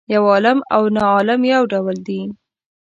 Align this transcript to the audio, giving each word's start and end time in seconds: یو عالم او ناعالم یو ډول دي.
یو 0.13 0.23
عالم 0.31 0.59
او 0.75 0.83
ناعالم 0.95 1.41
یو 1.53 1.63
ډول 1.71 1.97
دي. 2.07 2.21